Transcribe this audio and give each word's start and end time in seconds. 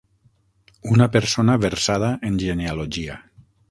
Una 0.95 1.07
persona 1.17 1.59
versada 1.67 2.11
en 2.31 2.43
genealogia. 2.49 3.25